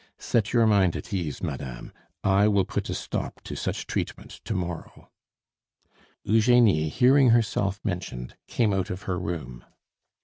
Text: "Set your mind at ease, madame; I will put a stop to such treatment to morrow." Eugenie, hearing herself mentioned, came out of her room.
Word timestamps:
"Set 0.17 0.51
your 0.51 0.65
mind 0.65 0.95
at 0.95 1.13
ease, 1.13 1.43
madame; 1.43 1.91
I 2.23 2.47
will 2.47 2.65
put 2.65 2.89
a 2.89 2.93
stop 2.95 3.39
to 3.41 3.55
such 3.55 3.85
treatment 3.85 4.41
to 4.45 4.55
morrow." 4.55 5.11
Eugenie, 6.23 6.89
hearing 6.89 7.29
herself 7.29 7.79
mentioned, 7.83 8.35
came 8.47 8.73
out 8.73 8.89
of 8.89 9.03
her 9.03 9.19
room. 9.19 9.63